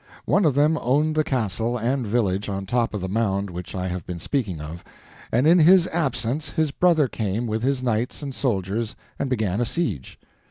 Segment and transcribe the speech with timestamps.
[0.25, 3.85] One of them owned the castle and village on top of the mound which I
[3.89, 4.83] have been speaking of,
[5.31, 9.65] and in his absence his brother came with his knights and soldiers and began a
[9.65, 10.19] siege.